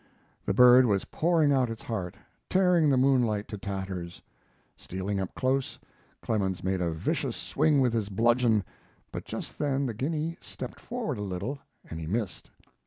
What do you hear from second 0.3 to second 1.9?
The bird was pouring out its